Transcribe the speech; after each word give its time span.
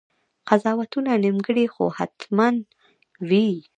قضاوتونه 0.47 1.11
نیمګړي 1.23 1.65
خو 1.73 1.85
حتماً 1.97 2.47
وي. 3.29 3.47